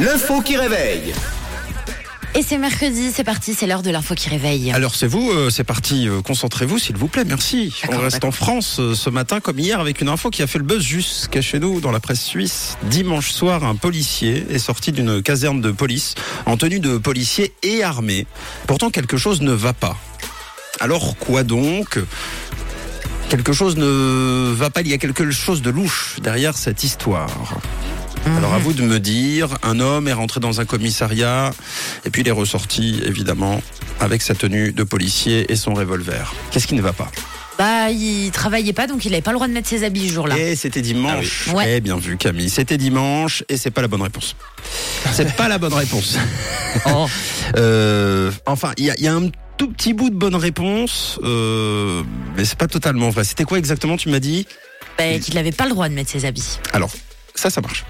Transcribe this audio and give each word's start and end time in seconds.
L'info 0.00 0.40
qui 0.42 0.56
réveille. 0.56 1.12
Et 2.36 2.42
c'est 2.42 2.58
mercredi, 2.58 3.10
c'est 3.12 3.24
parti, 3.24 3.52
c'est 3.54 3.66
l'heure 3.66 3.82
de 3.82 3.90
l'info 3.90 4.14
qui 4.14 4.28
réveille. 4.28 4.70
Alors 4.70 4.94
c'est 4.94 5.08
vous, 5.08 5.32
euh, 5.32 5.50
c'est 5.50 5.64
parti, 5.64 6.08
euh, 6.08 6.22
concentrez-vous 6.22 6.78
s'il 6.78 6.96
vous 6.96 7.08
plaît, 7.08 7.24
merci. 7.24 7.74
On 7.90 7.98
reste 7.98 8.22
en. 8.24 8.30
France 8.30 8.78
euh, 8.78 8.94
ce 8.94 9.10
matin 9.10 9.40
comme 9.40 9.58
hier 9.58 9.80
avec 9.80 10.00
une 10.00 10.08
info 10.08 10.30
qui 10.30 10.42
a 10.42 10.46
fait 10.46 10.58
le 10.58 10.64
buzz 10.64 10.84
jusqu'à 10.84 11.40
chez 11.40 11.58
nous 11.58 11.80
dans 11.80 11.90
la 11.90 11.98
presse 11.98 12.22
suisse. 12.22 12.78
Dimanche 12.84 13.32
soir, 13.32 13.64
un 13.64 13.74
policier 13.74 14.46
est 14.50 14.60
sorti 14.60 14.92
d'une 14.92 15.20
caserne 15.20 15.60
de 15.60 15.72
police 15.72 16.14
en 16.46 16.56
tenue 16.56 16.78
de 16.78 16.96
policier 16.96 17.52
et 17.64 17.82
armé. 17.82 18.26
Pourtant 18.68 18.90
quelque 18.90 19.16
chose 19.16 19.40
ne 19.40 19.52
va 19.52 19.72
pas. 19.72 19.96
Alors 20.78 21.16
quoi 21.16 21.42
donc? 21.42 21.98
Quelque 23.30 23.52
chose 23.52 23.76
ne 23.76 24.52
va 24.54 24.70
pas, 24.70 24.82
il 24.82 24.88
y 24.88 24.94
a 24.94 24.98
quelque 24.98 25.28
chose 25.32 25.60
de 25.60 25.70
louche 25.70 26.18
derrière 26.22 26.56
cette 26.56 26.84
histoire. 26.84 27.28
Alors 28.36 28.54
à 28.54 28.58
vous 28.58 28.72
de 28.72 28.82
me 28.82 29.00
dire, 29.00 29.58
un 29.62 29.80
homme 29.80 30.08
est 30.08 30.12
rentré 30.12 30.40
dans 30.40 30.60
un 30.60 30.64
commissariat 30.64 31.52
et 32.04 32.10
puis 32.10 32.22
il 32.22 32.28
est 32.28 32.32
ressorti 32.32 33.00
évidemment 33.04 33.62
avec 34.00 34.22
sa 34.22 34.34
tenue 34.34 34.72
de 34.72 34.82
policier 34.82 35.50
et 35.50 35.56
son 35.56 35.74
revolver. 35.74 36.34
Qu'est-ce 36.50 36.66
qui 36.66 36.74
ne 36.74 36.82
va 36.82 36.92
pas? 36.92 37.10
Bah, 37.58 37.90
il 37.90 38.30
travaillait 38.30 38.72
pas, 38.72 38.86
donc 38.86 39.04
il 39.04 39.12
avait 39.12 39.22
pas 39.22 39.32
le 39.32 39.36
droit 39.36 39.48
de 39.48 39.52
mettre 39.52 39.68
ses 39.68 39.82
habits 39.82 40.08
ce 40.08 40.14
jour-là. 40.14 40.38
Et 40.38 40.54
c'était 40.54 40.80
dimanche. 40.80 41.46
Ah 41.48 41.50
oui. 41.50 41.56
Ouais. 41.56 41.76
Eh 41.76 41.80
bien 41.80 41.96
vu 41.96 42.16
Camille, 42.16 42.50
c'était 42.50 42.78
dimanche 42.78 43.42
et 43.48 43.56
c'est 43.56 43.72
pas 43.72 43.82
la 43.82 43.88
bonne 43.88 44.02
réponse. 44.02 44.36
C'est 45.12 45.34
pas 45.34 45.48
la 45.48 45.58
bonne 45.58 45.74
réponse. 45.74 46.16
Oh. 46.86 47.06
Euh, 47.56 48.30
enfin, 48.44 48.72
il 48.76 48.84
y 48.84 48.90
a, 48.90 48.94
il 48.98 49.02
y 49.02 49.08
a 49.08 49.14
un 49.14 49.30
tout 49.56 49.70
petit 49.70 49.94
bout 49.94 50.10
de 50.10 50.14
bonne 50.14 50.34
réponse, 50.34 51.18
euh, 51.22 52.02
mais 52.36 52.44
c'est 52.44 52.58
pas 52.58 52.68
totalement 52.68 53.08
vrai. 53.08 53.24
C'était 53.24 53.44
quoi 53.44 53.56
exactement 53.56 53.96
Tu 53.96 54.10
m'as 54.10 54.20
dit? 54.20 54.46
Bah, 54.98 55.18
qu'il 55.18 55.38
avait 55.38 55.50
pas 55.50 55.64
le 55.64 55.70
droit 55.70 55.88
de 55.88 55.94
mettre 55.94 56.10
ses 56.10 56.26
habits. 56.26 56.58
Alors, 56.74 56.90
ça, 57.34 57.48
ça 57.48 57.62
marche. 57.62 57.86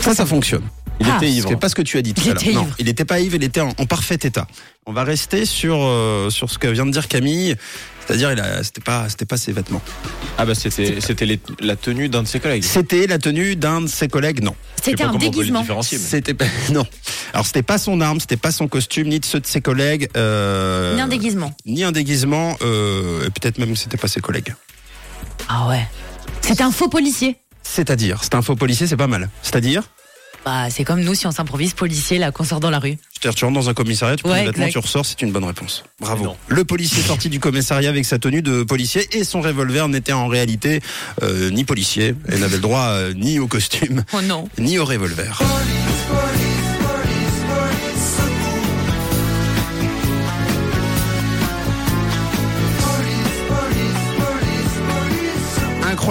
Ça, 0.00 0.14
ça 0.14 0.26
fonctionne. 0.26 0.62
Il 1.00 1.06
Ah. 1.10 1.16
était 1.16 1.30
ivre. 1.30 1.48
C'est 1.48 1.56
pas 1.56 1.68
ce 1.68 1.74
que 1.74 1.82
tu 1.82 1.96
as 1.98 2.02
dit 2.02 2.12
tout 2.14 2.22
Il 2.24 2.30
à 2.30 2.34
l'heure. 2.34 2.42
était 2.42 2.52
Non, 2.52 2.62
ivre. 2.64 2.74
il 2.78 2.86
n'était 2.86 3.04
pas 3.04 3.18
ivre, 3.20 3.34
il 3.34 3.42
était 3.42 3.60
en, 3.60 3.70
en 3.78 3.86
parfait 3.86 4.14
état. 4.22 4.46
On 4.86 4.92
va 4.92 5.04
rester 5.04 5.46
sur 5.46 5.78
euh, 5.80 6.28
sur 6.30 6.50
ce 6.50 6.58
que 6.58 6.68
vient 6.68 6.84
de 6.86 6.90
dire 6.90 7.08
Camille, 7.08 7.56
c'est-à-dire 8.06 8.30
c'était 8.62 8.80
pas 8.82 9.08
c'était 9.08 9.24
pas 9.24 9.36
ses 9.36 9.52
vêtements. 9.52 9.80
Ah 10.38 10.44
bah 10.44 10.54
c'était 10.54 11.00
c'était 11.00 11.38
la 11.60 11.76
tenue 11.76 12.08
d'un 12.08 12.22
de 12.22 12.28
ses 12.28 12.40
collègues. 12.40 12.62
C'était 12.62 13.06
la 13.06 13.18
tenue 13.18 13.56
d'un 13.56 13.80
de 13.80 13.86
ses 13.86 14.08
collègues, 14.08 14.42
non. 14.42 14.54
C'était 14.82 15.02
un 15.02 15.14
déguisement. 15.14 15.64
C'était 15.82 16.34
pas 16.34 16.44
non. 16.72 16.86
Alors 17.32 17.46
c'était 17.46 17.62
pas 17.62 17.78
son 17.78 18.00
arme, 18.00 18.20
c'était 18.20 18.36
pas 18.36 18.52
son 18.52 18.68
costume, 18.68 19.08
ni 19.08 19.18
de 19.18 19.24
ceux 19.24 19.40
de 19.40 19.46
ses 19.46 19.60
collègues, 19.60 20.08
euh, 20.16 20.94
Ni 20.94 21.00
un 21.00 21.08
déguisement. 21.08 21.54
ni 21.64 21.84
un 21.84 21.92
déguisement, 21.92 22.56
euh, 22.62 23.26
et 23.26 23.30
peut-être 23.30 23.58
même 23.58 23.74
c'était 23.76 23.96
pas 23.96 24.08
ses 24.08 24.20
collègues. 24.20 24.54
Ah 25.48 25.68
ouais. 25.68 25.86
C'était 26.42 26.62
un 26.62 26.70
faux 26.72 26.88
policier. 26.88 27.36
C'est-à-dire, 27.76 28.18
c'est 28.22 28.34
un 28.34 28.42
faux 28.42 28.54
policier, 28.54 28.86
c'est 28.86 28.98
pas 28.98 29.06
mal. 29.06 29.30
C'est-à-dire, 29.42 29.82
Bah, 30.44 30.68
c'est 30.70 30.84
comme 30.84 31.00
nous 31.00 31.14
si 31.14 31.26
on 31.26 31.30
s'improvise 31.30 31.72
policier 31.72 32.18
là, 32.18 32.30
qu'on 32.32 32.44
sort 32.44 32.60
dans 32.60 32.68
la 32.68 32.78
rue. 32.80 32.98
c'est-à-dire 33.12 33.34
tu 33.36 33.44
rentres 33.46 33.54
dans 33.58 33.70
un 33.70 33.74
commissariat, 33.74 34.16
tu 34.16 34.24
prends 34.24 34.32
Ouais, 34.32 34.40
des 34.40 34.46
vêtements, 34.46 34.66
exact. 34.66 34.80
tu 34.82 34.86
ressors, 34.86 35.06
c'est 35.06 35.22
une 35.22 35.32
bonne 35.32 35.44
réponse. 35.44 35.84
Bravo. 36.00 36.24
Non. 36.24 36.36
Le 36.48 36.64
policier 36.64 37.02
sorti 37.02 37.28
du 37.30 37.40
commissariat 37.40 37.88
avec 37.88 38.04
sa 38.04 38.18
tenue 38.18 38.42
de 38.42 38.62
policier 38.62 39.08
et 39.16 39.24
son 39.24 39.40
revolver 39.40 39.88
n'était 39.88 40.12
en 40.12 40.26
réalité 40.26 40.80
euh, 41.22 41.48
ni 41.50 41.64
policier 41.64 42.14
et 42.30 42.38
n'avait 42.38 42.56
le 42.56 42.62
droit 42.62 42.86
euh, 42.88 43.14
ni 43.14 43.38
au 43.38 43.46
costume 43.46 44.04
Oh 44.12 44.20
non. 44.20 44.48
ni 44.58 44.78
au 44.78 44.84
revolver. 44.84 45.40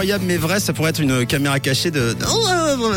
Incroyable 0.01 0.25
mais 0.25 0.37
vrai, 0.37 0.59
ça 0.59 0.73
pourrait 0.73 0.89
être 0.89 0.99
une 0.99 1.27
caméra 1.27 1.59
cachée 1.59 1.91
de, 1.91 2.15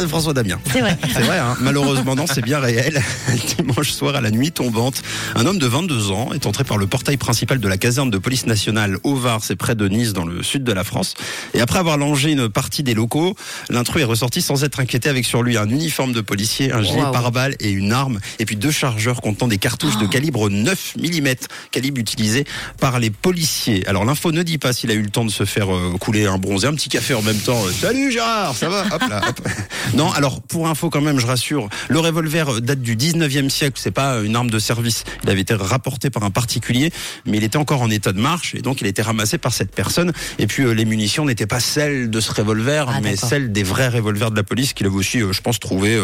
François 0.09 0.33
Damien. 0.33 0.59
C'est 0.73 0.81
vrai. 0.81 0.97
C'est 1.13 1.21
vrai, 1.21 1.39
hein. 1.39 1.55
malheureusement 1.61 2.17
non, 2.17 2.25
c'est 2.27 2.41
bien 2.41 2.59
réel. 2.61 3.03
Dimanche 3.59 3.91
soir 3.91 4.15
à 4.15 4.23
la 4.23 4.31
nuit 4.31 4.53
tombante, 4.53 5.03
un 5.35 5.45
homme 5.45 5.59
de 5.59 5.67
22 5.67 6.13
ans 6.13 6.33
est 6.33 6.47
entré 6.47 6.65
par 6.65 6.79
le 6.79 6.87
portail 6.87 7.19
principal 7.19 7.59
de 7.59 7.69
la 7.69 7.77
caserne 7.77 8.09
de 8.09 8.17
police 8.17 8.47
nationale 8.47 8.97
au 9.03 9.17
Var, 9.17 9.45
c'est 9.45 9.55
près 9.55 9.75
de 9.75 9.87
Nice 9.87 10.15
dans 10.15 10.25
le 10.25 10.43
sud 10.43 10.65
de 10.65 10.73
la 10.73 10.83
France. 10.83 11.13
Et 11.53 11.61
après 11.61 11.79
avoir 11.79 11.99
longé 11.99 12.33
une 12.33 12.49
partie 12.49 12.83
des 12.83 12.95
locaux, 12.95 13.35
l'intrus 13.69 14.01
est 14.01 14.07
ressorti 14.07 14.41
sans 14.41 14.65
être 14.65 14.81
inquiété 14.81 15.11
avec 15.11 15.27
sur 15.27 15.43
lui 15.43 15.59
un 15.59 15.69
uniforme 15.69 16.15
de 16.15 16.23
policier, 16.23 16.73
un 16.73 16.81
gilet 16.81 17.03
Wow. 17.05 17.13
pare-balles 17.13 17.57
et 17.61 17.69
une 17.71 17.93
arme, 17.93 18.19
et 18.39 18.47
puis 18.47 18.57
deux 18.57 18.71
chargeurs 18.71 19.21
contenant 19.21 19.49
des 19.49 19.59
cartouches 19.59 19.99
de 19.99 20.07
calibre 20.07 20.49
9 20.49 20.95
mm, 20.97 21.29
calibre 21.71 22.01
utilisé 22.01 22.47
par 22.81 22.99
les 22.99 23.11
policiers. 23.11 23.87
Alors 23.87 24.07
l'info 24.07 24.33
ne 24.33 24.43
dit 24.43 24.57
pas 24.57 24.73
s'il 24.73 24.91
a 24.91 24.95
eu 24.95 25.03
le 25.03 25.11
temps 25.11 25.27
de 25.27 25.31
se 25.31 25.45
faire 25.45 25.75
euh, 25.75 25.97
couler 26.01 26.25
un 26.25 26.39
bronzé, 26.39 26.67
un 26.67 26.73
petit 26.73 26.94
café 26.95 27.15
en 27.15 27.23
même 27.23 27.39
temps. 27.39 27.61
Euh, 27.67 27.73
Salut 27.73 28.13
Gérard, 28.13 28.55
ça 28.55 28.69
va? 28.69 28.85
Hop 28.93 29.03
là, 29.11 29.21
hop. 29.29 29.41
Non, 29.95 30.13
alors 30.13 30.41
pour 30.43 30.69
info 30.69 30.91
quand 30.91 31.01
même, 31.01 31.19
je 31.19 31.27
rassure, 31.27 31.69
le 31.89 31.99
revolver 31.99 32.61
date 32.61 32.83
du 32.83 32.95
19e 32.95 33.49
siècle, 33.49 33.81
c'est 33.83 33.91
pas 33.91 34.21
une 34.21 34.37
arme 34.37 34.49
de 34.49 34.61
service. 34.61 35.03
Il 35.25 35.31
avait 35.31 35.41
été 35.41 35.55
rapporté 35.55 36.09
par 36.09 36.23
un 36.23 36.31
particulier, 36.31 36.93
mais 37.27 37.39
il 37.39 37.43
était 37.43 37.57
encore 37.57 37.83
en 37.83 37.91
état 37.91 38.13
de 38.13 38.21
marche 38.21 38.55
et 38.55 38.63
donc 38.63 38.81
il 38.81 38.87
a 38.87 38.91
été 38.91 39.03
ramassé 39.03 39.39
par 39.39 39.53
cette 39.53 39.75
personne. 39.75 40.13
Et 40.39 40.47
puis 40.47 40.63
euh, 40.63 40.73
les 40.73 40.85
munitions 40.85 41.25
n'étaient 41.25 41.49
pas 41.49 41.59
celles 41.59 42.11
de 42.11 42.21
ce 42.21 42.33
revolver, 42.33 42.87
Ah, 42.89 43.01
mais 43.03 43.17
celles 43.17 43.51
des 43.51 43.65
vrais 43.65 43.89
revolvers 43.89 44.31
de 44.31 44.37
la 44.37 44.45
police 44.45 44.73
qu'il 44.73 44.87
avait 44.87 44.95
aussi, 44.95 45.21
euh, 45.21 45.33
je 45.33 45.41
pense, 45.41 45.59
trouvé. 45.59 46.01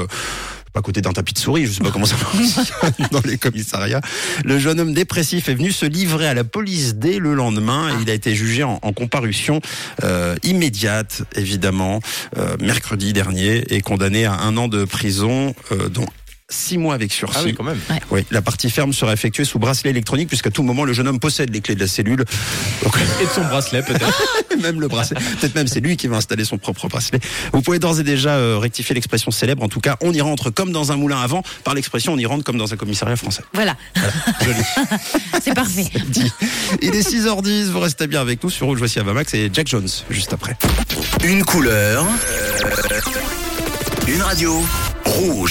À 0.75 0.83
côté 0.83 1.01
d'un 1.01 1.13
tapis 1.13 1.35
de 1.35 1.39
souris, 1.39 1.67
je 1.67 1.73
sais 1.73 1.83
pas 1.83 1.91
comment 1.91 2.07
ça 2.07 2.17
fonctionne 2.17 3.09
dans 3.11 3.23
les 3.25 3.39
commissariats. 3.39 4.01
Le 4.45 4.59
jeune 4.59 4.81
homme 4.81 4.95
dépressif 4.95 5.49
est 5.49 5.55
venu 5.55 5.73
se 5.73 5.87
livrer 5.87 6.27
à 6.27 6.35
la 6.35 6.45
police 6.45 6.95
dès 6.95 7.19
le 7.19 7.35
lendemain 7.35 7.89
et 7.91 8.03
il 8.03 8.11
a 8.11 8.15
été 8.15 8.35
jugé 8.35 8.63
en, 8.63 8.79
en 8.83 8.93
comparution 8.93 9.61
euh, 10.05 10.37
immédiate, 10.43 11.23
évidemment, 11.35 12.01
euh, 12.37 12.57
mercredi 12.61 13.13
dernier 13.13 13.65
et 13.75 13.81
condamné 13.81 14.25
à 14.25 14.35
un 14.35 14.57
an 14.57 14.69
de 14.69 14.85
prison, 14.85 15.55
euh, 15.73 15.89
dont 15.89 16.07
six 16.51 16.79
mois 16.79 16.95
avec 16.95 17.13
sursis. 17.13 17.39
Ah 17.41 17.45
oui 17.45 17.55
quand 17.55 17.65
même. 17.65 17.79
Oui, 18.11 18.27
la 18.31 18.43
partie 18.43 18.71
ferme 18.71 18.93
sera 18.93 19.13
effectuée 19.13 19.45
sous 19.45 19.59
bracelet 19.59 19.91
électronique 19.91 20.29
puisqu'à 20.29 20.51
tout 20.51 20.63
moment 20.63 20.85
le 20.85 20.93
jeune 20.93 21.09
homme 21.09 21.21
possède 21.21 21.51
les 21.51 21.61
clés 21.61 21.75
de 21.75 21.81
la 21.81 21.87
cellule. 21.87 22.25
Donc, 22.83 22.97
Et 23.21 23.25
de 23.25 23.31
son 23.31 23.43
bracelet 23.43 23.83
peut-être. 23.83 24.23
même 24.61 24.81
le 24.81 24.89
bracelet. 24.89 25.19
Peut-être 25.41 25.55
même 25.55 25.67
c'est 25.67 25.81
lui 25.81 25.97
qui 25.97 26.07
va 26.07 26.17
installer 26.17 26.45
son 26.45 26.59
propre 26.59 26.89
bracelet. 26.89 27.21
Vous 27.53 27.63
pouvez 27.63 27.79
d'ores 27.79 28.01
et 28.01 28.03
déjà 28.05 28.31
euh, 28.37 28.59
rectifier 28.59 28.95
l'expression 28.95 29.31
célèbre. 29.31 29.63
En 29.63 29.69
tout 29.69 29.81
cas, 29.81 29.97
on 30.01 30.13
y 30.13 30.21
rentre 30.21 30.51
comme 30.51 30.73
dans 30.73 30.93
un 30.93 30.97
moulin 30.97 31.21
à 31.21 31.27
vent. 31.27 31.43
Par 31.65 31.75
l'expression, 31.75 32.13
on 32.13 32.19
y 32.19 32.27
rentre 32.27 32.45
comme 32.45 32.59
dans 32.59 32.73
un 32.73 32.77
commissariat 32.77 33.17
français. 33.17 33.43
Voilà. 33.55 33.77
Joli. 34.43 34.61
C'est 35.43 35.55
parfait. 35.55 35.87
Dit. 36.09 36.31
Il 36.83 36.95
est 36.95 37.09
6h10. 37.09 37.71
Vous 37.71 37.81
restez 37.81 38.07
bien 38.07 38.21
avec 38.21 38.43
nous 38.43 38.51
sur 38.51 38.67
Rouge. 38.67 38.79
Voici 38.79 38.99
Avamax 38.99 39.33
et 39.35 39.51
Jack 39.53 39.69
Jones 39.69 39.89
juste 40.11 40.33
après. 40.33 40.57
Une 41.25 41.45
couleur. 41.45 42.07
Une 44.09 44.23
radio. 44.23 44.63
Rouge. 45.05 45.37